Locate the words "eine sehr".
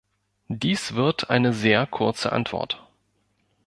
1.29-1.85